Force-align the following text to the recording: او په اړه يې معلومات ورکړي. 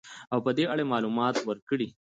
او 0.33 0.39
په 0.45 0.49
اړه 0.71 0.83
يې 0.83 0.89
معلومات 0.93 1.35
ورکړي. 1.49 1.87